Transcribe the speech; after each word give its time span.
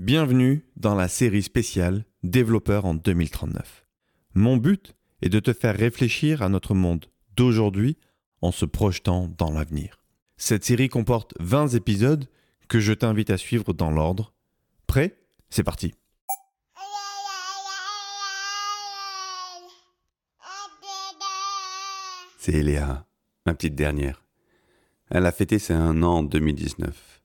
Bienvenue 0.00 0.64
dans 0.76 0.94
la 0.94 1.08
série 1.08 1.42
spéciale 1.42 2.06
Développeur 2.22 2.86
en 2.86 2.94
2039. 2.94 3.84
Mon 4.32 4.56
but 4.56 4.96
est 5.20 5.28
de 5.28 5.40
te 5.40 5.52
faire 5.52 5.76
réfléchir 5.76 6.40
à 6.40 6.48
notre 6.48 6.72
monde 6.72 7.04
d'aujourd'hui 7.36 7.98
en 8.40 8.50
se 8.50 8.64
projetant 8.64 9.28
dans 9.36 9.52
l'avenir. 9.52 10.02
Cette 10.38 10.64
série 10.64 10.88
comporte 10.88 11.34
20 11.38 11.74
épisodes 11.74 12.30
que 12.66 12.80
je 12.80 12.94
t'invite 12.94 13.28
à 13.28 13.36
suivre 13.36 13.74
dans 13.74 13.90
l'ordre. 13.90 14.32
Prêt? 14.86 15.18
C'est 15.50 15.64
parti. 15.64 15.92
C'est 22.38 22.54
Eléa, 22.54 23.04
ma 23.44 23.52
petite 23.52 23.74
dernière. 23.74 24.24
Elle 25.10 25.26
a 25.26 25.30
fêté 25.30 25.58
ses 25.58 25.74
un 25.74 26.02
an 26.02 26.20
en 26.20 26.22
2019. 26.22 27.19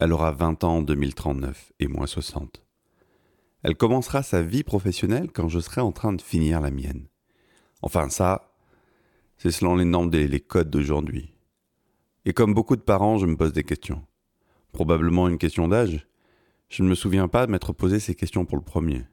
Elle 0.00 0.12
aura 0.12 0.32
20 0.32 0.64
ans 0.64 0.76
en 0.78 0.82
2039 0.82 1.72
et 1.78 1.86
moi 1.86 2.06
60. 2.06 2.62
Elle 3.62 3.76
commencera 3.76 4.22
sa 4.22 4.42
vie 4.42 4.64
professionnelle 4.64 5.30
quand 5.32 5.48
je 5.48 5.60
serai 5.60 5.80
en 5.80 5.92
train 5.92 6.12
de 6.12 6.20
finir 6.20 6.60
la 6.60 6.70
mienne. 6.70 7.06
Enfin 7.80 8.08
ça, 8.08 8.54
c'est 9.38 9.50
selon 9.50 9.76
les 9.76 9.84
normes 9.84 10.10
des 10.10 10.26
les 10.26 10.40
codes 10.40 10.70
d'aujourd'hui. 10.70 11.34
Et 12.24 12.32
comme 12.32 12.54
beaucoup 12.54 12.76
de 12.76 12.82
parents, 12.82 13.18
je 13.18 13.26
me 13.26 13.36
pose 13.36 13.52
des 13.52 13.62
questions. 13.62 14.04
Probablement 14.72 15.28
une 15.28 15.38
question 15.38 15.68
d'âge. 15.68 16.06
Je 16.68 16.82
ne 16.82 16.88
me 16.88 16.94
souviens 16.94 17.28
pas 17.28 17.46
de 17.46 17.52
m'être 17.52 17.72
posé 17.72 18.00
ces 18.00 18.14
questions 18.14 18.44
pour 18.44 18.56
le 18.56 18.64
premier. 18.64 19.04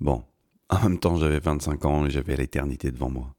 Bon, 0.00 0.24
en 0.70 0.80
même 0.82 0.98
temps 0.98 1.16
j'avais 1.16 1.40
25 1.40 1.84
ans 1.84 2.06
et 2.06 2.10
j'avais 2.10 2.36
l'éternité 2.36 2.90
devant 2.90 3.10
moi. 3.10 3.34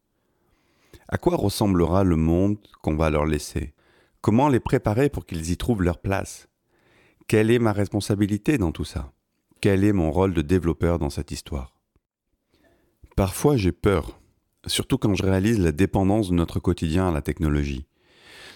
À 1.07 1.17
quoi 1.17 1.35
ressemblera 1.35 2.03
le 2.03 2.15
monde 2.15 2.57
qu'on 2.81 2.95
va 2.95 3.09
leur 3.09 3.25
laisser? 3.25 3.73
Comment 4.25 4.49
les 4.49 4.59
préparer 4.59 5.09
pour 5.09 5.27
qu'ils 5.27 5.51
y 5.51 5.55
trouvent 5.55 5.83
leur 5.83 5.99
place? 5.99 6.47
Quelle 7.27 7.51
est 7.51 7.59
ma 7.59 7.73
responsabilité 7.73 8.57
dans 8.57 8.71
tout 8.71 8.83
ça? 8.83 9.13
Quel 9.61 9.83
est 9.83 9.93
mon 9.93 10.09
rôle 10.09 10.33
de 10.33 10.41
développeur 10.41 10.97
dans 10.97 11.11
cette 11.11 11.29
histoire? 11.29 11.75
Parfois 13.15 13.55
j'ai 13.55 13.71
peur, 13.71 14.19
surtout 14.65 14.97
quand 14.97 15.13
je 15.13 15.21
réalise 15.21 15.59
la 15.59 15.71
dépendance 15.71 16.31
de 16.31 16.33
notre 16.33 16.59
quotidien 16.59 17.07
à 17.07 17.11
la 17.11 17.21
technologie. 17.21 17.85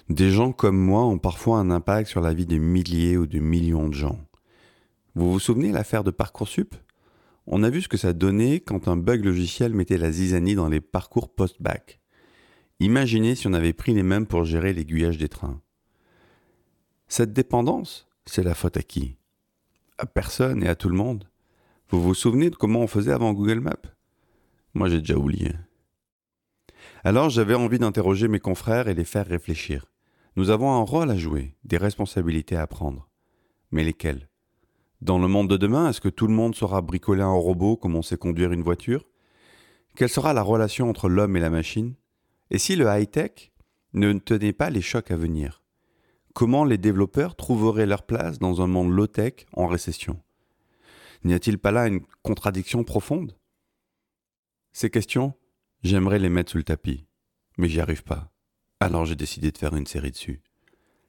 Des 0.09 0.31
gens 0.31 0.53
comme 0.53 0.76
moi 0.76 1.06
ont 1.06 1.20
parfois 1.20 1.59
un 1.59 1.70
impact 1.70 2.09
sur 2.09 2.22
la 2.22 2.33
vie 2.33 2.48
de 2.48 2.58
milliers 2.58 3.16
ou 3.16 3.28
de 3.28 3.38
millions 3.38 3.89
de 3.89 3.94
gens. 3.94 4.17
Vous 5.14 5.31
vous 5.31 5.39
souvenez 5.39 5.72
l'affaire 5.72 6.04
de 6.04 6.09
Parcoursup? 6.09 6.73
On 7.45 7.61
a 7.61 7.70
vu 7.70 7.83
ce 7.83 7.88
que 7.88 7.98
ça 7.98 8.14
donnait 8.14 8.59
quand 8.59 8.88
un 8.88 8.98
bug 8.98 9.23
logiciel 9.23 9.76
mettait 9.76 10.00
la 10.00 10.11
zizanie 10.11 10.56
dans 10.56 10.67
les 10.67 10.81
parcours 10.81 11.30
post-bac. 11.30 11.98
Imaginez 12.82 13.36
si 13.36 13.46
on 13.46 13.54
avait 13.54 13.74
pris 13.74 13.94
les 13.94 14.04
mêmes 14.04 14.26
pour 14.26 14.46
gérer 14.46 14.72
l'aiguillage 14.72 15.18
des 15.18 15.28
trains. 15.28 15.62
Cette 17.10 17.34
dépendance, 17.34 18.08
c'est 18.26 18.44
la 18.44 18.56
faute 18.56 18.78
à 18.78 18.84
qui? 18.84 19.18
À 19.98 20.06
personne 20.06 20.64
et 20.64 20.70
à 20.70 20.76
tout 20.76 20.88
le 20.88 20.96
monde. 20.96 21.30
Vous 21.90 22.02
vous 22.02 22.14
souvenez 22.14 22.50
de 22.50 22.56
comment 22.56 22.80
on 22.80 22.88
faisait 22.88 23.12
avant 23.12 23.34
Google 23.34 23.60
Maps? 23.60 23.76
Moi 24.74 24.88
j'ai 24.88 25.00
déjà 25.00 25.18
oublié. 25.18 25.52
Alors 27.04 27.30
j'avais 27.30 27.56
envie 27.56 27.80
d'interroger 27.80 28.30
mes 28.30 28.40
confrères 28.40 28.88
et 28.88 28.94
les 28.94 29.04
faire 29.04 29.28
réfléchir. 29.28 29.92
Nous 30.38 30.50
avons 30.50 30.72
un 30.72 30.84
rôle 30.84 31.12
à 31.12 31.18
jouer, 31.18 31.58
des 31.66 31.78
responsabilités 31.78 32.56
à 32.56 32.66
prendre. 32.66 33.10
Mais 33.72 33.84
lesquelles? 33.84 34.30
Dans 35.02 35.20
le 35.20 35.28
monde 35.28 35.50
de 35.50 35.58
demain, 35.58 35.90
est-ce 35.90 36.00
que 36.00 36.08
tout 36.08 36.28
le 36.28 36.34
monde 36.34 36.56
saura 36.56 36.82
bricoler 36.82 37.24
un 37.24 37.34
robot 37.34 37.76
comme 37.76 37.96
on 37.96 38.02
sait 38.02 38.18
conduire 38.18 38.54
une 38.54 38.64
voiture? 38.64 39.06
Quelle 39.96 40.08
sera 40.08 40.32
la 40.32 40.44
relation 40.44 40.90
entre 40.90 41.10
l'homme 41.10 41.36
et 41.36 41.42
la 41.42 41.50
machine? 41.50 41.96
Et 42.52 42.58
si 42.58 42.75
le 42.75 42.86
high-tech 42.88 43.52
ne 43.94 44.14
tenait 44.14 44.53
pas 44.53 44.69
les 44.69 44.81
chocs 44.81 45.11
à 45.11 45.16
venir 45.16 45.64
Comment 46.33 46.64
les 46.64 46.78
développeurs 46.78 47.36
trouveraient 47.36 47.86
leur 47.86 48.03
place 48.03 48.39
dans 48.39 48.61
un 48.61 48.67
monde 48.67 48.92
low-tech 48.92 49.45
en 49.53 49.67
récession? 49.67 50.22
N'y 51.23 51.33
a-t-il 51.33 51.58
pas 51.58 51.72
là 51.72 51.88
une 51.88 52.02
contradiction 52.22 52.83
profonde? 52.83 53.36
Ces 54.72 54.89
questions, 54.89 55.33
j'aimerais 55.83 56.20
les 56.20 56.30
mettre 56.30 56.52
sous 56.52 56.58
le 56.58 56.64
tapis, 56.64 57.08
mais 57.58 57.67
j'y 57.67 57.81
arrive 57.81 58.04
pas. 58.04 58.32
Alors 58.80 59.05
j'ai 59.05 59.15
décidé 59.15 59.52
de 59.52 59.58
faire 59.58 59.76
une 59.76 59.88
série 59.88 60.11
dessus. 60.11 60.42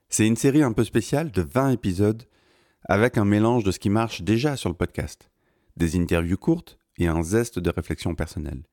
C'est 0.09 0.27
une 0.27 0.37
série 0.37 0.63
un 0.63 0.73
peu 0.73 0.83
spéciale 0.83 1.31
de 1.31 1.43
20 1.43 1.71
épisodes 1.71 2.25
avec 2.85 3.19
un 3.19 3.25
mélange 3.25 3.63
de 3.63 3.71
ce 3.71 3.79
qui 3.79 3.91
marche 3.91 4.23
déjà 4.23 4.57
sur 4.57 4.71
le 4.71 4.75
podcast, 4.75 5.31
des 5.77 5.97
interviews 5.97 6.39
courtes 6.39 6.79
et 6.97 7.07
un 7.07 7.23
zeste 7.23 7.59
de 7.59 7.71
réflexion 7.71 8.15
personnelle. 8.15 8.65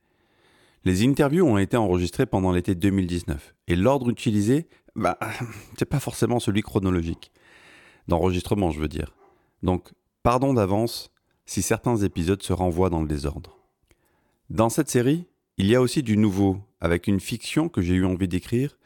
Les 0.85 1.05
interviews 1.05 1.45
ont 1.45 1.57
été 1.57 1.75
enregistrées 1.77 2.25
pendant 2.25 2.51
l'été 2.51 2.75
2019 2.75 3.55
et 3.67 3.75
l'ordre 3.75 4.09
utilisé, 4.09 4.67
bah, 4.95 5.17
c'est 5.77 5.85
pas 5.85 5.99
forcément 5.99 6.39
celui 6.39 6.61
chronologique. 6.61 7.31
D'enregistrement, 8.07 8.71
je 8.71 8.79
veux 8.79 8.88
dire. 8.88 9.15
Donc, 9.63 9.91
pardon 10.23 10.53
d'avance 10.53 11.11
si 11.45 11.61
certains 11.61 11.97
épisodes 11.97 12.41
se 12.41 12.53
renvoient 12.53 12.89
dans 12.89 13.01
le 13.01 13.07
désordre. 13.07 13.57
Dans 14.49 14.69
cette 14.69 14.89
série, 14.89 15.25
il 15.57 15.65
y 15.65 15.75
a 15.75 15.81
aussi 15.81 16.03
du 16.03 16.17
nouveau, 16.17 16.57
avec 16.79 17.07
une 17.07 17.19
fiction 17.19 17.67
que 17.67 17.81
j'ai 17.81 17.95
eu 17.95 18.05
envie 18.05 18.27
d'écrire 18.27 18.77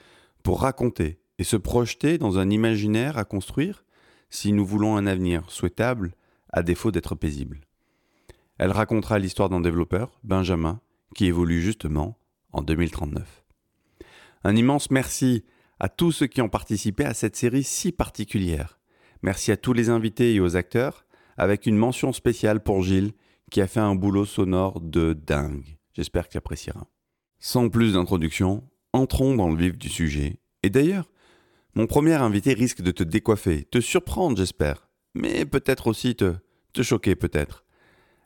pour 0.43 0.61
raconter 0.61 1.19
et 1.37 1.43
se 1.43 1.57
projeter 1.57 2.17
dans 2.17 2.39
un 2.39 2.49
imaginaire 2.49 3.17
à 3.17 3.25
construire 3.25 3.83
si 4.29 4.53
nous 4.53 4.65
voulons 4.65 4.95
un 4.95 5.05
avenir 5.05 5.49
souhaitable 5.49 6.15
à 6.51 6.63
défaut 6.63 6.91
d'être 6.91 7.15
paisible. 7.15 7.61
Elle 8.57 8.71
racontera 8.71 9.19
l'histoire 9.19 9.49
d'un 9.49 9.59
développeur, 9.59 10.19
Benjamin, 10.23 10.79
qui 11.15 11.25
évolue 11.25 11.61
justement 11.61 12.17
en 12.51 12.61
2039. 12.61 13.43
Un 14.43 14.55
immense 14.55 14.91
merci 14.91 15.43
à 15.79 15.89
tous 15.89 16.11
ceux 16.11 16.27
qui 16.27 16.41
ont 16.41 16.49
participé 16.49 17.05
à 17.05 17.13
cette 17.13 17.35
série 17.35 17.63
si 17.63 17.91
particulière. 17.91 18.79
Merci 19.21 19.51
à 19.51 19.57
tous 19.57 19.73
les 19.73 19.89
invités 19.89 20.33
et 20.33 20.39
aux 20.39 20.55
acteurs, 20.55 21.05
avec 21.37 21.65
une 21.65 21.77
mention 21.77 22.13
spéciale 22.13 22.61
pour 22.61 22.83
Gilles, 22.83 23.13
qui 23.49 23.61
a 23.61 23.67
fait 23.67 23.79
un 23.79 23.95
boulot 23.95 24.25
sonore 24.25 24.79
de 24.81 25.13
dingue. 25.13 25.77
J'espère 25.93 26.27
que 26.27 26.33
tu 26.33 26.37
apprécieras. 26.37 26.85
Sans 27.39 27.69
plus 27.69 27.93
d'introduction, 27.93 28.63
entrons 28.93 29.35
dans 29.35 29.49
le 29.49 29.55
vif 29.55 29.77
du 29.77 29.89
sujet. 29.89 30.39
Et 30.63 30.69
d'ailleurs, 30.69 31.11
mon 31.75 31.87
premier 31.87 32.13
invité 32.13 32.53
risque 32.53 32.81
de 32.81 32.91
te 32.91 33.03
décoiffer, 33.03 33.63
te 33.63 33.79
surprendre, 33.79 34.37
j'espère, 34.37 34.89
mais 35.13 35.45
peut-être 35.45 35.87
aussi 35.87 36.15
te, 36.15 36.35
te 36.73 36.81
choquer, 36.83 37.15
peut-être. 37.15 37.60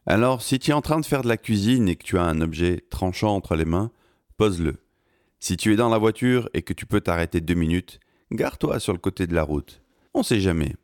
Alors, 0.08 0.44
si 0.44 0.60
tu 0.60 0.70
es 0.70 0.74
en 0.74 0.82
train 0.82 1.00
de 1.00 1.06
faire 1.06 1.24
de 1.24 1.28
la 1.28 1.38
cuisine 1.38 1.90
et 1.90 1.96
que 1.96 2.04
tu 2.04 2.18
as 2.18 2.24
un 2.24 2.40
objet 2.42 2.84
tranchant 2.92 3.36
entre 3.36 3.56
les 3.56 3.66
mains, 3.66 3.92
pose-le. 4.38 4.76
Si 5.40 5.58
tu 5.58 5.74
es 5.74 5.76
dans 5.76 5.90
la 5.90 5.98
voiture 5.98 6.48
et 6.54 6.62
que 6.62 6.74
tu 6.74 6.86
peux 6.86 7.02
t'arrêter 7.02 7.42
deux 7.42 7.56
minutes, 7.56 8.00
gare-toi 8.32 8.80
sur 8.80 8.94
le 8.94 9.00
côté 9.00 9.26
de 9.26 9.34
la 9.34 9.44
route. 9.44 9.82
On 10.14 10.22
sait 10.22 10.40
jamais. 10.40 10.76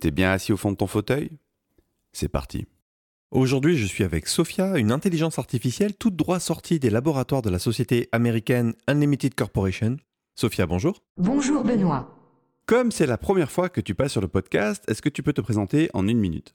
T'es 0.00 0.10
bien 0.10 0.30
assis 0.30 0.52
au 0.52 0.56
fond 0.56 0.72
de 0.72 0.76
ton 0.76 0.86
fauteuil? 0.86 1.30
C'est 2.12 2.28
parti. 2.28 2.66
Aujourd'hui, 3.30 3.76
je 3.76 3.84
suis 3.84 4.04
avec 4.04 4.28
Sophia, 4.28 4.78
une 4.78 4.92
intelligence 4.92 5.38
artificielle 5.38 5.94
toute 5.94 6.16
droit 6.16 6.40
sortie 6.40 6.78
des 6.78 6.90
laboratoires 6.90 7.42
de 7.42 7.50
la 7.50 7.58
société 7.58 8.08
américaine 8.12 8.74
Unlimited 8.86 9.34
Corporation. 9.34 9.96
Sophia, 10.36 10.66
bonjour. 10.66 11.02
Bonjour 11.18 11.64
Benoît. 11.64 12.16
Comme 12.66 12.92
c'est 12.92 13.06
la 13.06 13.18
première 13.18 13.50
fois 13.50 13.68
que 13.68 13.80
tu 13.80 13.94
passes 13.94 14.12
sur 14.12 14.20
le 14.20 14.28
podcast, 14.28 14.84
est-ce 14.88 15.02
que 15.02 15.10
tu 15.10 15.22
peux 15.22 15.32
te 15.34 15.40
présenter 15.40 15.90
en 15.92 16.08
une 16.08 16.18
minute? 16.18 16.54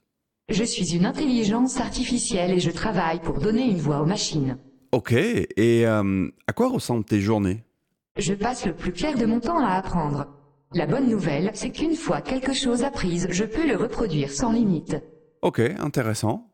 Je 0.50 0.64
suis 0.64 0.96
une 0.96 1.06
intelligence 1.06 1.78
artificielle 1.78 2.50
et 2.50 2.58
je 2.58 2.72
travaille 2.72 3.20
pour 3.20 3.38
donner 3.38 3.70
une 3.70 3.76
voix 3.76 4.02
aux 4.02 4.06
machines. 4.06 4.58
Ok, 4.90 5.12
et 5.12 5.86
euh, 5.86 6.28
à 6.48 6.52
quoi 6.52 6.68
ressemblent 6.68 7.04
tes 7.04 7.20
journées? 7.20 7.62
Je 8.18 8.34
passe 8.34 8.66
le 8.66 8.74
plus 8.74 8.90
clair 8.90 9.16
de 9.16 9.26
mon 9.26 9.38
temps 9.38 9.64
à 9.64 9.74
apprendre. 9.74 10.26
La 10.72 10.86
bonne 10.86 11.08
nouvelle, 11.08 11.52
c'est 11.54 11.70
qu'une 11.70 11.94
fois 11.94 12.20
quelque 12.20 12.52
chose 12.52 12.82
apprise, 12.82 13.28
je 13.30 13.44
peux 13.44 13.64
le 13.64 13.76
reproduire 13.76 14.32
sans 14.32 14.50
limite. 14.50 14.96
Ok, 15.42 15.60
intéressant. 15.60 16.50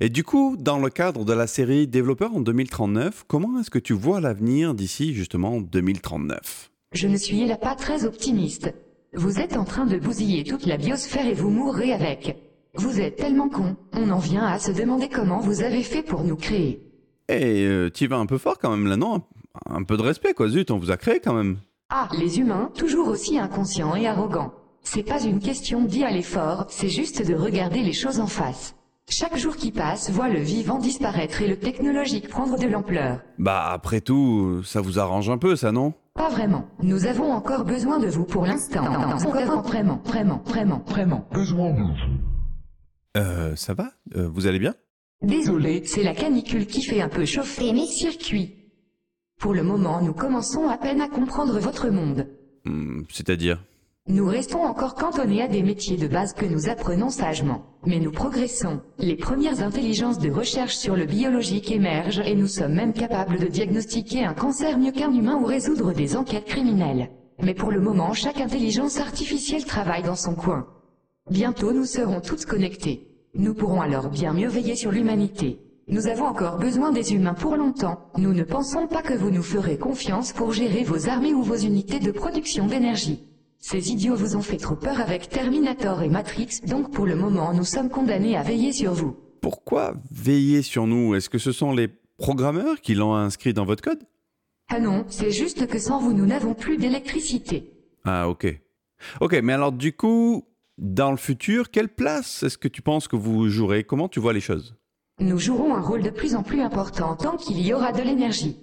Et 0.00 0.10
du 0.10 0.22
coup, 0.22 0.56
dans 0.56 0.78
le 0.78 0.88
cadre 0.88 1.24
de 1.24 1.32
la 1.32 1.48
série 1.48 1.88
Développeur 1.88 2.32
en 2.36 2.40
2039, 2.40 3.24
comment 3.26 3.58
est-ce 3.58 3.70
que 3.70 3.80
tu 3.80 3.94
vois 3.94 4.20
l'avenir 4.20 4.74
d'ici 4.74 5.12
justement 5.12 5.60
2039 5.60 6.70
Je 6.92 7.08
ne 7.08 7.16
suis 7.16 7.46
là 7.46 7.56
pas 7.56 7.74
très 7.74 8.04
optimiste. 8.04 8.72
Vous 9.12 9.40
êtes 9.40 9.56
en 9.56 9.64
train 9.64 9.86
de 9.86 9.98
bousiller 9.98 10.44
toute 10.44 10.66
la 10.66 10.76
biosphère 10.76 11.26
et 11.26 11.34
vous 11.34 11.50
mourrez 11.50 11.92
avec. 11.92 12.49
Vous 12.74 13.00
êtes 13.00 13.16
tellement 13.16 13.48
con, 13.48 13.76
on 13.92 14.10
en 14.10 14.18
vient 14.18 14.44
à 14.44 14.58
se 14.58 14.70
demander 14.70 15.08
comment 15.08 15.40
vous 15.40 15.62
avez 15.62 15.82
fait 15.82 16.02
pour 16.02 16.22
nous 16.22 16.36
créer. 16.36 16.82
Et 17.28 17.64
euh, 17.66 17.90
tu 17.90 18.06
vas 18.06 18.16
un 18.16 18.26
peu 18.26 18.38
fort 18.38 18.58
quand 18.58 18.70
même 18.70 18.86
là, 18.86 18.96
non? 18.96 19.22
Un 19.68 19.82
peu 19.82 19.96
de 19.96 20.02
respect 20.02 20.34
quoi, 20.34 20.48
zut, 20.48 20.70
on 20.70 20.78
vous 20.78 20.90
a 20.92 20.96
créé 20.96 21.20
quand 21.20 21.34
même. 21.34 21.58
Ah, 21.90 22.08
les 22.16 22.38
humains, 22.38 22.70
toujours 22.76 23.08
aussi 23.08 23.38
inconscients 23.38 23.96
et 23.96 24.06
arrogants. 24.06 24.52
C'est 24.82 25.02
pas 25.02 25.20
une 25.20 25.40
question 25.40 25.82
d'y 25.82 26.04
aller 26.04 26.22
fort, 26.22 26.66
c'est 26.68 26.88
juste 26.88 27.26
de 27.26 27.34
regarder 27.34 27.80
les 27.82 27.92
choses 27.92 28.20
en 28.20 28.28
face. 28.28 28.76
Chaque 29.08 29.36
jour 29.36 29.56
qui 29.56 29.72
passe 29.72 30.08
voit 30.08 30.28
le 30.28 30.38
vivant 30.38 30.78
disparaître 30.78 31.42
et 31.42 31.48
le 31.48 31.58
technologique 31.58 32.28
prendre 32.28 32.56
de 32.56 32.68
l'ampleur. 32.68 33.20
Bah 33.38 33.68
après 33.72 34.00
tout, 34.00 34.62
ça 34.62 34.80
vous 34.80 35.00
arrange 35.00 35.28
un 35.28 35.38
peu 35.38 35.56
ça, 35.56 35.72
non? 35.72 35.92
Pas 36.14 36.28
vraiment. 36.28 36.68
Nous 36.82 37.06
avons 37.06 37.32
encore 37.32 37.64
besoin 37.64 37.98
de 37.98 38.06
vous 38.06 38.24
pour 38.24 38.46
l'instant. 38.46 38.84
Encore 38.84 39.62
vraiment, 39.62 40.00
vraiment, 40.04 40.42
vraiment, 40.46 40.84
vraiment. 40.86 41.26
Euh, 43.16 43.56
ça 43.56 43.74
va? 43.74 43.92
Euh, 44.16 44.28
Vous 44.28 44.46
allez 44.46 44.58
bien? 44.58 44.74
Désolé, 45.22 45.82
c'est 45.84 46.02
la 46.02 46.14
canicule 46.14 46.66
qui 46.66 46.82
fait 46.82 47.00
un 47.02 47.08
peu 47.08 47.24
chauffer 47.26 47.72
mes 47.72 47.86
circuits. 47.86 48.54
Pour 49.38 49.52
le 49.54 49.62
moment, 49.62 50.00
nous 50.00 50.14
commençons 50.14 50.68
à 50.68 50.78
peine 50.78 51.00
à 51.00 51.08
comprendre 51.08 51.58
votre 51.58 51.88
monde. 51.88 52.26
Hmm, 52.64 53.02
C'est-à-dire? 53.10 53.62
Nous 54.08 54.26
restons 54.26 54.62
encore 54.64 54.94
cantonnés 54.94 55.42
à 55.42 55.48
des 55.48 55.62
métiers 55.62 55.96
de 55.96 56.08
base 56.08 56.32
que 56.32 56.46
nous 56.46 56.68
apprenons 56.68 57.10
sagement. 57.10 57.64
Mais 57.86 58.00
nous 58.00 58.10
progressons. 58.10 58.80
Les 58.98 59.16
premières 59.16 59.62
intelligences 59.62 60.18
de 60.18 60.30
recherche 60.30 60.76
sur 60.76 60.96
le 60.96 61.04
biologique 61.04 61.70
émergent 61.70 62.20
et 62.24 62.34
nous 62.34 62.46
sommes 62.48 62.74
même 62.74 62.92
capables 62.94 63.38
de 63.38 63.46
diagnostiquer 63.46 64.24
un 64.24 64.34
cancer 64.34 64.78
mieux 64.78 64.92
qu'un 64.92 65.12
humain 65.12 65.36
ou 65.36 65.44
résoudre 65.44 65.92
des 65.92 66.16
enquêtes 66.16 66.46
criminelles. 66.46 67.10
Mais 67.42 67.54
pour 67.54 67.70
le 67.70 67.80
moment, 67.80 68.12
chaque 68.14 68.40
intelligence 68.40 68.98
artificielle 68.98 69.64
travaille 69.64 70.02
dans 70.02 70.16
son 70.16 70.34
coin. 70.34 70.66
Bientôt 71.28 71.72
nous 71.72 71.84
serons 71.84 72.20
toutes 72.20 72.46
connectées. 72.46 73.06
Nous 73.34 73.54
pourrons 73.54 73.80
alors 73.80 74.08
bien 74.08 74.32
mieux 74.32 74.48
veiller 74.48 74.74
sur 74.74 74.90
l'humanité. 74.90 75.60
Nous 75.86 76.06
avons 76.06 76.24
encore 76.24 76.58
besoin 76.58 76.92
des 76.92 77.12
humains 77.12 77.34
pour 77.34 77.56
longtemps. 77.56 78.10
Nous 78.16 78.32
ne 78.32 78.42
pensons 78.42 78.88
pas 78.88 79.02
que 79.02 79.14
vous 79.14 79.30
nous 79.30 79.42
ferez 79.42 79.76
confiance 79.78 80.32
pour 80.32 80.52
gérer 80.52 80.82
vos 80.82 81.08
armées 81.08 81.34
ou 81.34 81.42
vos 81.42 81.56
unités 81.56 82.00
de 82.00 82.10
production 82.10 82.66
d'énergie. 82.66 83.24
Ces 83.58 83.92
idiots 83.92 84.16
vous 84.16 84.34
ont 84.34 84.42
fait 84.42 84.56
trop 84.56 84.74
peur 84.74 85.00
avec 85.00 85.28
Terminator 85.28 86.02
et 86.02 86.08
Matrix, 86.08 86.60
donc 86.66 86.90
pour 86.90 87.06
le 87.06 87.14
moment 87.14 87.52
nous 87.52 87.64
sommes 87.64 87.90
condamnés 87.90 88.36
à 88.36 88.42
veiller 88.42 88.72
sur 88.72 88.92
vous. 88.94 89.14
Pourquoi 89.40 89.94
veiller 90.10 90.62
sur 90.62 90.86
nous? 90.86 91.14
Est-ce 91.14 91.28
que 91.28 91.38
ce 91.38 91.52
sont 91.52 91.72
les 91.72 91.88
programmeurs 92.18 92.80
qui 92.80 92.94
l'ont 92.94 93.14
inscrit 93.14 93.52
dans 93.52 93.64
votre 93.64 93.82
code? 93.82 94.02
Ah 94.68 94.80
non, 94.80 95.04
c'est 95.08 95.30
juste 95.30 95.66
que 95.66 95.78
sans 95.78 96.00
vous 96.00 96.12
nous 96.12 96.26
n'avons 96.26 96.54
plus 96.54 96.76
d'électricité. 96.76 97.72
Ah 98.04 98.28
ok. 98.28 98.60
Ok, 99.20 99.38
mais 99.42 99.52
alors 99.52 99.72
du 99.72 99.92
coup, 99.92 100.44
dans 100.80 101.10
le 101.10 101.18
futur, 101.18 101.70
quelle 101.70 101.90
place 101.90 102.42
est-ce 102.42 102.56
que 102.56 102.66
tu 102.66 102.80
penses 102.80 103.06
que 103.06 103.14
vous 103.14 103.48
jouerez? 103.48 103.84
Comment 103.84 104.08
tu 104.08 104.18
vois 104.18 104.32
les 104.32 104.40
choses? 104.40 104.76
Nous 105.20 105.38
jouerons 105.38 105.74
un 105.74 105.82
rôle 105.82 106.02
de 106.02 106.08
plus 106.08 106.34
en 106.34 106.42
plus 106.42 106.62
important 106.62 107.16
tant 107.16 107.36
qu'il 107.36 107.60
y 107.60 107.74
aura 107.74 107.92
de 107.92 108.00
l'énergie. 108.00 108.56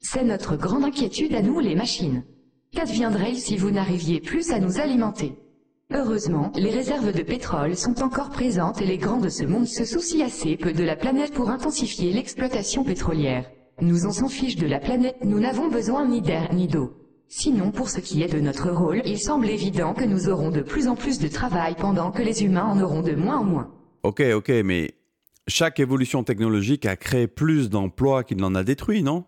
C'est 0.00 0.24
notre 0.24 0.56
grande 0.56 0.82
inquiétude 0.82 1.32
à 1.36 1.40
nous 1.40 1.60
les 1.60 1.76
machines. 1.76 2.24
Qu'adviendrait-il 2.72 3.38
si 3.38 3.56
vous 3.56 3.70
n'arriviez 3.70 4.20
plus 4.20 4.50
à 4.50 4.58
nous 4.58 4.80
alimenter? 4.80 5.38
Heureusement, 5.92 6.50
les 6.56 6.70
réserves 6.70 7.12
de 7.12 7.22
pétrole 7.22 7.76
sont 7.76 8.02
encore 8.02 8.30
présentes 8.30 8.80
et 8.82 8.86
les 8.86 8.98
grands 8.98 9.20
de 9.20 9.28
ce 9.28 9.44
monde 9.44 9.68
se 9.68 9.84
soucient 9.84 10.26
assez 10.26 10.56
peu 10.56 10.72
de 10.72 10.82
la 10.82 10.96
planète 10.96 11.32
pour 11.32 11.48
intensifier 11.48 12.12
l'exploitation 12.12 12.82
pétrolière. 12.82 13.48
Nous 13.80 14.06
en 14.06 14.10
s'en 14.10 14.28
fiche 14.28 14.56
de 14.56 14.66
la 14.66 14.80
planète, 14.80 15.18
nous 15.22 15.38
n'avons 15.38 15.68
besoin 15.68 16.08
ni 16.08 16.22
d'air 16.22 16.52
ni 16.52 16.66
d'eau. 16.66 17.01
Sinon, 17.28 17.70
pour 17.70 17.88
ce 17.88 18.00
qui 18.00 18.22
est 18.22 18.32
de 18.32 18.40
notre 18.40 18.70
rôle, 18.70 19.02
il 19.04 19.18
semble 19.18 19.48
évident 19.48 19.94
que 19.94 20.04
nous 20.04 20.28
aurons 20.28 20.50
de 20.50 20.60
plus 20.60 20.86
en 20.86 20.96
plus 20.96 21.18
de 21.18 21.28
travail 21.28 21.74
pendant 21.78 22.10
que 22.10 22.22
les 22.22 22.44
humains 22.44 22.66
en 22.66 22.80
auront 22.80 23.02
de 23.02 23.14
moins 23.14 23.38
en 23.38 23.44
moins. 23.44 23.70
Ok, 24.02 24.22
ok, 24.34 24.50
mais 24.64 24.94
chaque 25.48 25.80
évolution 25.80 26.24
technologique 26.24 26.86
a 26.86 26.96
créé 26.96 27.26
plus 27.26 27.70
d'emplois 27.70 28.24
qu'il 28.24 28.36
n'en 28.38 28.54
a 28.54 28.64
détruit, 28.64 29.02
non? 29.02 29.24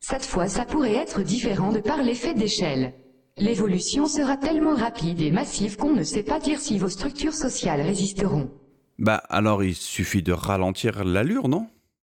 Cette 0.00 0.24
fois, 0.24 0.46
ça 0.46 0.64
pourrait 0.64 0.94
être 0.94 1.22
différent 1.22 1.72
de 1.72 1.80
par 1.80 2.02
l'effet 2.02 2.34
d'échelle. 2.34 2.94
L'évolution 3.36 4.06
sera 4.06 4.36
tellement 4.36 4.74
rapide 4.74 5.20
et 5.20 5.30
massive 5.30 5.76
qu'on 5.76 5.94
ne 5.94 6.02
sait 6.02 6.22
pas 6.22 6.40
dire 6.40 6.60
si 6.60 6.78
vos 6.78 6.88
structures 6.88 7.34
sociales 7.34 7.80
résisteront. 7.80 8.50
Bah 8.98 9.22
alors 9.28 9.62
il 9.62 9.76
suffit 9.76 10.24
de 10.24 10.32
ralentir 10.32 11.04
l'allure, 11.04 11.48
non? 11.48 11.68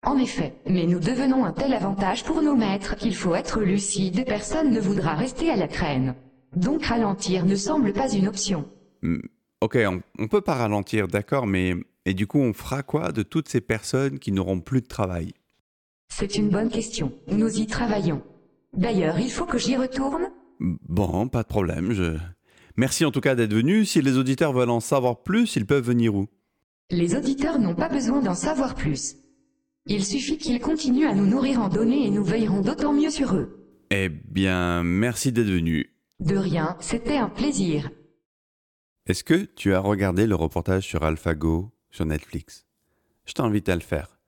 En 0.08 0.18
effet, 0.18 0.54
mais 0.70 0.86
nous 0.86 1.00
devenons 1.00 1.44
un 1.44 1.52
tel 1.52 1.74
avantage 1.74 2.24
pour 2.24 2.42
nos 2.42 2.56
maîtres 2.56 2.96
qu'il 2.96 3.14
faut 3.14 3.36
être 3.36 3.60
lucide, 3.60 4.24
personne 4.26 4.72
ne 4.72 4.80
voudra 4.80 5.16
rester 5.16 5.50
à 5.50 5.58
la 5.58 5.68
traîne. 5.68 6.16
Donc 6.56 6.86
ralentir 6.86 7.46
ne 7.46 7.56
semble 7.58 7.92
pas 7.92 8.10
une 8.14 8.30
option. 8.30 8.64
Hmm, 9.02 9.20
Ok, 9.60 9.78
on, 9.86 10.02
on 10.18 10.28
peut 10.30 10.40
pas 10.40 10.54
ralentir, 10.54 11.10
d'accord, 11.10 11.46
mais 11.46 11.76
et 12.06 12.14
du 12.14 12.26
coup 12.26 12.40
on 12.40 12.54
fera 12.54 12.84
quoi 12.84 13.12
de 13.12 13.22
toutes 13.22 13.50
ces 13.50 13.60
personnes 13.60 14.18
qui 14.18 14.32
n'auront 14.32 14.62
plus 14.62 14.80
de 14.80 14.88
travail? 14.88 15.34
C'est 16.08 16.38
une 16.38 16.48
bonne 16.48 16.70
question. 16.70 17.12
Nous 17.30 17.60
y 17.60 17.68
travaillons. 17.68 18.22
D'ailleurs, 18.74 19.20
il 19.20 19.30
faut 19.30 19.46
que 19.46 19.58
j'y 19.58 19.76
retourne? 19.76 20.30
Bon, 20.62 21.28
pas 21.28 21.44
de 21.44 21.50
problème. 21.50 21.92
Je... 21.92 22.16
Merci 22.78 23.04
en 23.04 23.12
tout 23.12 23.20
cas 23.20 23.36
d'être 23.36 23.54
venu. 23.54 23.84
Si 23.84 24.02
les 24.02 24.18
auditeurs 24.18 24.54
veulent 24.54 24.70
en 24.70 24.80
savoir 24.80 25.22
plus, 25.22 25.58
ils 25.58 25.66
peuvent 25.66 25.84
venir 25.84 26.16
où? 26.16 26.28
Les 26.92 27.14
auditeurs 27.14 27.60
n'ont 27.60 27.76
pas 27.76 27.90
besoin 27.90 28.22
d'en 28.22 28.36
savoir 28.36 28.74
plus. 28.74 29.18
Il 29.90 30.04
suffit 30.04 30.38
qu'ils 30.38 30.60
continuent 30.60 31.08
à 31.08 31.14
nous 31.16 31.26
nourrir 31.26 31.62
en 31.62 31.70
données 31.70 32.06
et 32.06 32.10
nous 32.10 32.24
veillerons 32.24 32.62
d'autant 32.62 32.94
mieux 32.94 33.10
sur 33.10 33.36
eux. 33.36 33.58
Eh 33.90 34.10
bien, 34.10 34.84
merci 34.84 35.32
d'être 35.32 35.48
venu. 35.48 35.94
De 36.20 36.36
rien, 36.36 36.76
c'était 36.82 37.18
un 37.18 37.30
plaisir. 37.30 37.90
Est-ce 39.06 39.24
que 39.24 39.46
tu 39.56 39.74
as 39.74 39.80
regardé 39.80 40.28
le 40.28 40.36
reportage 40.36 40.84
sur 40.84 41.04
AlphaGo 41.04 41.72
sur 41.90 42.06
Netflix? 42.06 42.66
Je 43.26 43.34
t'invite 43.34 43.70
à 43.70 43.76
le 43.76 43.82
faire. 43.82 44.20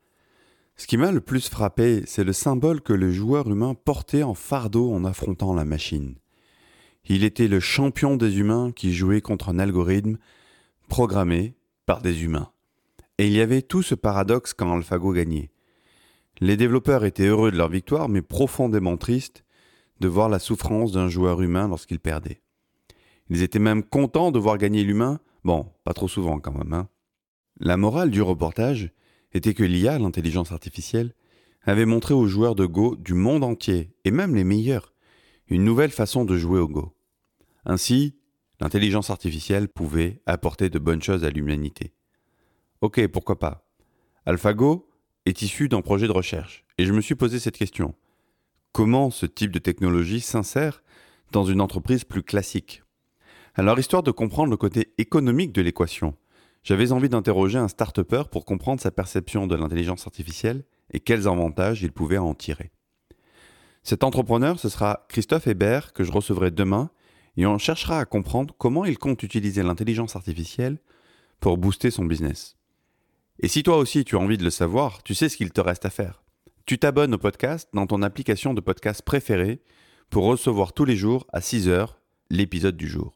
Ce 0.78 0.88
qui 0.88 0.96
m'a 0.96 1.12
le 1.12 1.20
plus 1.20 1.50
frappé, 1.50 2.04
c'est 2.06 2.24
le 2.24 2.32
symbole 2.32 2.80
que 2.80 2.94
le 2.94 3.12
joueur 3.12 3.50
humain 3.50 3.74
portait 3.74 4.24
en 4.24 4.36
fardeau 4.36 4.94
en 4.94 5.04
affrontant 5.04 5.54
la 5.54 5.66
machine. 5.66 6.16
Il 7.10 7.26
était 7.26 7.50
le 7.50 7.60
champion 7.60 8.16
des 8.16 8.40
humains 8.40 8.72
qui 8.72 8.94
jouait 8.94 9.20
contre 9.20 9.50
un 9.50 9.60
algorithme 9.60 10.20
programmé 10.88 11.56
par 11.86 12.02
des 12.02 12.24
humains. 12.24 12.50
Et 13.20 13.28
il 13.28 13.34
y 13.34 13.42
avait 13.42 13.62
tout 13.62 13.82
ce 13.82 13.96
paradoxe 13.96 14.54
quand 14.54 14.74
AlphaGo 14.74 15.12
gagnait. 15.12 15.52
Les 16.40 16.56
développeurs 16.56 17.04
étaient 17.04 17.28
heureux 17.28 17.52
de 17.52 17.58
leur 17.58 17.68
victoire, 17.68 18.08
mais 18.08 18.22
profondément 18.22 18.96
tristes 18.96 19.44
de 20.00 20.08
voir 20.08 20.30
la 20.30 20.40
souffrance 20.40 20.94
d'un 20.94 21.10
joueur 21.10 21.42
humain 21.42 21.68
lorsqu'il 21.68 22.00
perdait. 22.00 22.42
Ils 23.30 23.44
étaient 23.44 23.60
même 23.60 23.84
contents 23.84 24.32
de 24.32 24.40
voir 24.40 24.58
gagner 24.58 24.86
l'humain, 24.86 25.20
bon, 25.44 25.70
pas 25.84 25.92
trop 25.92 26.08
souvent 26.08 26.40
quand 26.40 26.54
même. 26.54 26.72
Hein. 26.72 26.88
La 27.60 27.76
morale 27.76 28.10
du 28.10 28.22
reportage 28.22 28.94
était 29.34 29.54
que 29.54 29.66
l'IA, 29.66 30.00
l'intelligence 30.00 30.54
artificielle, 30.54 31.14
avait 31.64 31.86
montré 31.86 32.14
aux 32.14 32.26
joueurs 32.26 32.56
de 32.56 32.66
Go 32.66 32.96
du 32.96 33.16
monde 33.16 33.44
entier, 33.44 33.92
et 34.06 34.12
même 34.12 34.34
les 34.34 34.46
meilleurs, 34.46 34.94
une 35.50 35.66
nouvelle 35.66 35.92
façon 35.92 36.24
de 36.24 36.38
jouer 36.38 36.60
au 36.60 36.70
Go. 36.70 36.96
Ainsi, 37.66 38.16
l'intelligence 38.62 39.10
artificielle 39.10 39.68
pouvait 39.68 40.22
apporter 40.26 40.70
de 40.70 40.80
bonnes 40.80 41.04
choses 41.04 41.26
à 41.26 41.30
l'humanité. 41.30 41.92
Ok, 42.82 43.06
pourquoi 43.08 43.38
pas. 43.38 43.66
AlphaGo 44.26 44.90
est 45.26 45.42
issu 45.42 45.68
d'un 45.68 45.82
projet 45.82 46.08
de 46.08 46.14
recherche, 46.14 46.64
et 46.78 46.86
je 46.86 46.94
me 46.94 47.02
suis 47.02 47.16
posé 47.16 47.38
cette 47.38 47.58
question. 47.58 47.94
Comment 48.72 49.10
ce 49.10 49.26
type 49.26 49.52
de 49.52 49.60
technologie 49.60 50.22
s'insère 50.22 50.82
dans 51.34 51.44
une 51.44 51.60
entreprise 51.60 52.06
plus 52.06 52.24
classique? 52.24 52.84
Alors, 53.56 53.80
histoire 53.80 54.02
de 54.02 54.12
comprendre 54.12 54.52
le 54.52 54.56
côté 54.56 54.94
économique 54.98 55.52
de 55.52 55.62
l'équation, 55.62 56.16
j'avais 56.64 56.94
envie 56.94 57.10
d'interroger 57.10 57.58
un 57.58 57.68
start 57.68 58.02
pour 58.32 58.46
comprendre 58.46 58.80
sa 58.80 58.92
perception 58.92 59.46
de 59.46 59.56
l'intelligence 59.56 60.08
artificielle 60.08 60.64
et 60.92 61.02
quels 61.02 61.28
avantages 61.28 61.82
il 61.82 61.92
pouvait 61.92 62.18
en 62.18 62.34
tirer. 62.34 62.72
Cet 63.84 64.06
entrepreneur, 64.06 64.58
ce 64.58 64.70
sera 64.70 65.06
Christophe 65.10 65.48
Hébert 65.48 65.92
que 65.92 66.06
je 66.06 66.12
recevrai 66.14 66.52
demain 66.52 66.92
et 67.36 67.46
on 67.46 67.58
cherchera 67.58 68.00
à 68.00 68.06
comprendre 68.06 68.56
comment 68.58 68.86
il 68.86 68.98
compte 68.98 69.24
utiliser 69.24 69.64
l'intelligence 69.64 70.16
artificielle 70.16 70.78
pour 71.40 71.58
booster 71.58 71.92
son 71.92 72.06
business. 72.06 72.59
Et 73.42 73.48
si 73.48 73.64
toi 73.64 73.78
aussi 73.78 74.04
tu 74.04 74.18
as 74.18 74.20
envie 74.20 74.38
de 74.38 74.44
le 74.44 74.50
savoir, 74.50 75.02
tu 75.04 75.16
sais 75.16 75.30
ce 75.30 75.38
qu'il 75.38 75.52
te 75.52 75.62
reste 75.62 75.86
à 75.86 75.90
faire. 75.90 76.24
Tu 76.66 76.78
t'abonnes 76.78 77.14
au 77.14 77.18
podcast 77.18 77.70
dans 77.74 77.88
ton 77.88 78.02
application 78.02 78.54
de 78.54 78.60
podcast 78.60 79.02
préférée 79.02 79.62
pour 80.10 80.26
recevoir 80.26 80.74
tous 80.74 80.84
les 80.84 80.98
jours 80.98 81.26
à 81.32 81.40
6 81.40 81.70
heures 81.70 82.02
l'épisode 82.30 82.76
du 82.76 82.88
jour. 82.88 83.16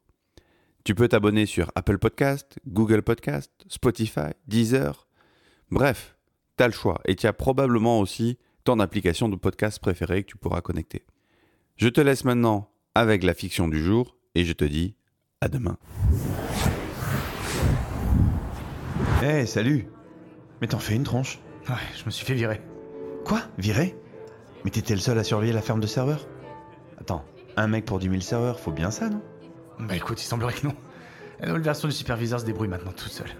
Tu 0.85 0.95
peux 0.95 1.09
t'abonner 1.09 1.45
sur 1.45 1.71
Apple 1.75 1.97
Podcast, 1.97 2.57
Google 2.67 3.01
Podcast, 3.01 3.51
Spotify, 3.67 4.31
Deezer. 4.47 5.07
Bref, 5.71 6.15
tu 6.57 6.63
as 6.63 6.67
le 6.67 6.73
choix 6.73 7.01
et 7.05 7.15
tu 7.15 7.27
as 7.27 7.33
probablement 7.33 7.99
aussi 7.99 8.37
ton 8.63 8.79
application 8.79 9.27
de 9.27 9.35
podcast 9.35 9.79
préférée 9.79 10.23
que 10.23 10.29
tu 10.29 10.37
pourras 10.37 10.61
connecter. 10.61 11.03
Je 11.75 11.89
te 11.89 11.99
laisse 11.99 12.23
maintenant 12.23 12.71
avec 12.95 13.23
la 13.23 13.33
fiction 13.33 13.67
du 13.67 13.83
jour 13.83 14.15
et 14.35 14.45
je 14.45 14.53
te 14.53 14.63
dis 14.63 14.95
à 15.41 15.49
demain. 15.49 15.77
Eh, 19.21 19.45
salut 19.45 19.87
Mais 20.63 20.67
t'en 20.67 20.79
fais 20.79 20.95
une 20.95 21.03
tronche 21.03 21.39
Ouais, 21.67 21.75
je 21.93 22.05
me 22.05 22.09
suis 22.09 22.25
fait 22.25 22.35
virer. 22.35 22.61
Quoi? 23.25 23.41
Viré 23.57 23.97
Mais 24.63 24.71
t'étais 24.71 24.93
le 24.93 25.01
seul 25.01 25.19
à 25.19 25.23
surveiller 25.25 25.51
la 25.51 25.61
ferme 25.61 25.81
de 25.81 25.87
serveurs? 25.87 26.25
Attends, 27.01 27.25
un 27.57 27.67
mec 27.67 27.83
pour 27.83 27.99
10 27.99 28.07
000 28.07 28.21
serveurs, 28.21 28.61
faut 28.61 28.71
bien 28.71 28.89
ça, 28.89 29.09
non? 29.09 29.21
Bah 29.77 29.97
écoute, 29.97 30.21
il 30.23 30.25
semblerait 30.25 30.53
que 30.53 30.65
non. 30.65 30.73
La 31.41 31.47
nouvelle 31.47 31.63
version 31.63 31.89
du 31.89 31.93
superviseur 31.93 32.39
se 32.39 32.45
débrouille 32.45 32.69
maintenant 32.69 32.93
toute 32.93 33.11
seule. 33.11 33.31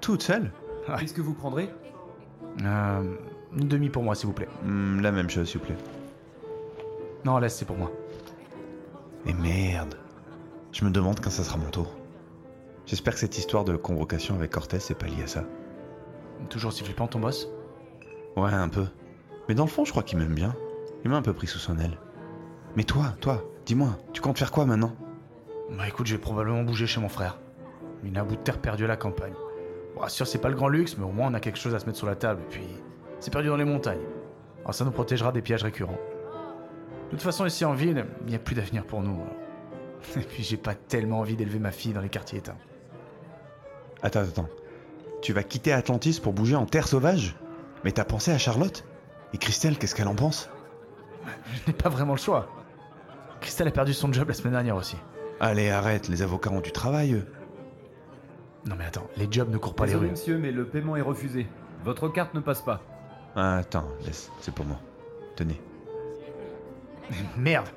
Toute 0.00 0.22
seule? 0.22 0.50
Ouais. 0.88 0.94
Qu'est-ce 0.98 1.12
que 1.12 1.20
vous 1.20 1.34
prendrez? 1.34 1.68
Euh, 2.64 3.02
une 3.54 3.68
demi 3.68 3.90
pour 3.90 4.02
moi, 4.02 4.14
s'il 4.14 4.28
vous 4.28 4.32
plaît. 4.32 4.48
Hmm, 4.64 5.00
La 5.02 5.12
même 5.12 5.28
chose, 5.28 5.46
s'il 5.50 5.60
vous 5.60 5.66
plaît. 5.66 5.76
Non, 7.26 7.36
laisse, 7.36 7.54
c'est 7.54 7.66
pour 7.66 7.76
moi. 7.76 7.92
Et 9.26 9.34
merde 9.34 9.94
Je 10.72 10.86
me 10.86 10.90
demande 10.90 11.20
quand 11.20 11.28
ça 11.28 11.44
sera 11.44 11.58
mon 11.58 11.68
tour. 11.68 11.94
J'espère 12.86 13.12
que 13.12 13.20
cette 13.20 13.36
histoire 13.36 13.64
de 13.64 13.76
convocation 13.76 14.36
avec 14.36 14.52
Cortez 14.52 14.78
c'est 14.80 14.94
pas 14.94 15.04
lié 15.06 15.24
à 15.24 15.26
ça. 15.26 15.44
Toujours 16.48 16.72
si 16.72 16.84
flippant 16.84 17.06
ton 17.06 17.20
boss 17.20 17.48
Ouais, 18.36 18.52
un 18.52 18.68
peu. 18.68 18.86
Mais 19.48 19.54
dans 19.54 19.64
le 19.64 19.70
fond, 19.70 19.84
je 19.84 19.90
crois 19.90 20.02
qu'il 20.02 20.18
m'aime 20.18 20.34
bien. 20.34 20.54
Il 21.04 21.10
m'a 21.10 21.16
un 21.16 21.22
peu 21.22 21.32
pris 21.32 21.46
sous 21.46 21.58
son 21.58 21.78
aile. 21.78 21.98
Mais 22.76 22.84
toi, 22.84 23.14
toi, 23.20 23.44
dis-moi, 23.66 23.98
tu 24.12 24.20
comptes 24.20 24.38
faire 24.38 24.50
quoi 24.50 24.66
maintenant? 24.66 24.94
Bah 25.76 25.86
écoute, 25.88 26.06
je 26.06 26.14
vais 26.14 26.20
probablement 26.20 26.62
bouger 26.62 26.86
chez 26.86 27.00
mon 27.00 27.08
frère. 27.08 27.38
Il 28.04 28.16
a 28.16 28.22
un 28.22 28.24
bout 28.24 28.36
de 28.36 28.40
terre 28.40 28.58
perdu 28.58 28.84
à 28.84 28.88
la 28.88 28.96
campagne. 28.96 29.34
Bon, 29.94 30.06
sûr, 30.08 30.26
c'est 30.26 30.38
pas 30.38 30.48
le 30.48 30.54
grand 30.54 30.68
luxe, 30.68 30.96
mais 30.96 31.04
au 31.04 31.10
moins 31.10 31.30
on 31.30 31.34
a 31.34 31.40
quelque 31.40 31.58
chose 31.58 31.74
à 31.74 31.78
se 31.78 31.86
mettre 31.86 31.98
sur 31.98 32.06
la 32.06 32.16
table. 32.16 32.42
Et 32.42 32.50
puis, 32.50 32.66
c'est 33.20 33.32
perdu 33.32 33.48
dans 33.48 33.56
les 33.56 33.64
montagnes. 33.64 34.04
Alors 34.62 34.74
ça 34.74 34.84
nous 34.84 34.90
protégera 34.90 35.32
des 35.32 35.42
pièges 35.42 35.62
récurrents. 35.62 35.98
De 37.06 37.10
toute 37.10 37.22
façon, 37.22 37.46
ici 37.46 37.64
en 37.64 37.72
ville, 37.72 38.06
il 38.22 38.28
n'y 38.28 38.34
a 38.34 38.38
plus 38.38 38.54
d'avenir 38.54 38.84
pour 38.84 39.02
nous. 39.02 39.18
Et 40.16 40.20
puis 40.20 40.42
j'ai 40.42 40.56
pas 40.56 40.74
tellement 40.74 41.20
envie 41.20 41.36
d'élever 41.36 41.58
ma 41.58 41.70
fille 41.70 41.92
dans 41.92 42.00
les 42.00 42.10
quartiers 42.10 42.38
éteints. 42.38 42.58
Attends, 44.02 44.20
attends. 44.20 44.48
Tu 45.22 45.32
vas 45.32 45.42
quitter 45.42 45.72
Atlantis 45.72 46.20
pour 46.20 46.32
bouger 46.32 46.56
en 46.56 46.66
terre 46.66 46.88
sauvage? 46.88 47.36
Mais 47.84 47.92
t'as 47.92 48.04
pensé 48.04 48.30
à 48.30 48.38
Charlotte? 48.38 48.84
Et 49.32 49.38
Christelle, 49.38 49.78
qu'est-ce 49.78 49.94
qu'elle 49.94 50.08
en 50.08 50.14
pense? 50.14 50.48
Je 51.52 51.60
n'ai 51.66 51.72
pas 51.76 51.88
vraiment 51.88 52.14
le 52.14 52.18
choix. 52.18 52.48
Christelle 53.40 53.68
a 53.68 53.72
perdu 53.72 53.92
son 53.92 54.12
job 54.12 54.28
la 54.28 54.34
semaine 54.34 54.52
dernière 54.54 54.76
aussi. 54.76 54.96
Allez, 55.40 55.70
arrête, 55.70 56.08
les 56.08 56.22
avocats 56.22 56.50
ont 56.50 56.60
du 56.60 56.72
travail, 56.72 57.14
eux. 57.14 57.26
Non 58.66 58.74
mais 58.76 58.84
attends, 58.84 59.06
les 59.16 59.28
jobs 59.30 59.50
ne 59.50 59.56
courent 59.56 59.74
pas 59.74 59.86
les 59.86 59.94
rues. 59.94 60.10
monsieur, 60.10 60.38
mais 60.38 60.50
le 60.50 60.66
paiement 60.66 60.96
est 60.96 61.00
refusé. 61.02 61.46
Votre 61.84 62.08
carte 62.08 62.34
ne 62.34 62.40
passe 62.40 62.60
pas. 62.62 62.82
Ah, 63.36 63.58
attends, 63.58 63.88
laisse, 64.04 64.30
c'est 64.40 64.52
pour 64.52 64.64
moi. 64.64 64.78
Tenez. 65.36 65.60
Merde 67.36 67.68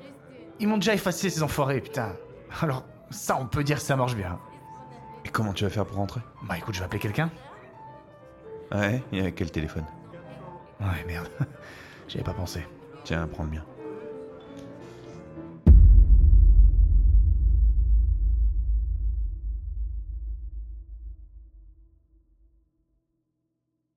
Ils 0.58 0.66
m'ont 0.68 0.76
déjà 0.78 0.94
effacé 0.94 1.30
ces 1.30 1.42
enfoirés, 1.42 1.80
putain. 1.80 2.16
Alors, 2.60 2.84
ça 3.10 3.38
on 3.40 3.46
peut 3.46 3.62
dire 3.62 3.76
que 3.76 3.82
ça 3.82 3.96
marche 3.96 4.16
bien. 4.16 4.38
Comment 5.32 5.52
tu 5.52 5.64
vas 5.64 5.70
faire 5.70 5.86
pour 5.86 5.96
rentrer 5.96 6.20
Bah 6.42 6.58
écoute, 6.58 6.74
je 6.74 6.80
vais 6.80 6.84
appeler 6.84 7.00
quelqu'un. 7.00 7.30
Ouais, 8.70 9.02
et 9.12 9.20
avec 9.20 9.34
quel 9.34 9.50
téléphone 9.50 9.84
Ouais, 10.80 11.04
merde. 11.06 11.28
J'y 12.08 12.16
avais 12.18 12.24
pas 12.24 12.34
pensé. 12.34 12.66
Tiens, 13.04 13.26
prends 13.26 13.44
le 13.44 13.50
mien. 13.50 13.64